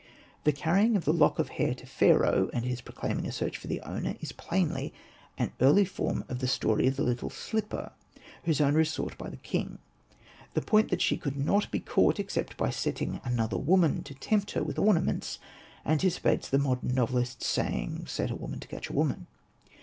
[0.45, 3.67] The carrying of the lock of hair to Pharaoh, and his proclaiming a search for
[3.67, 4.95] the owner, is plainly
[5.37, 7.91] an early form of the story of the little slipper,
[8.45, 9.77] whose owner is sought by the king.
[10.55, 14.53] The point that she could not be caught except by setting another woman to tempt
[14.53, 15.37] her w4th ornaments,
[15.85, 19.27] anticipates the modern novelist's saying," Set a woman to catch a woman."